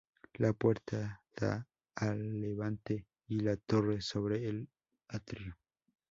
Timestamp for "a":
1.93-2.15